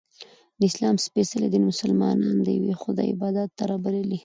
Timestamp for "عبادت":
3.15-3.49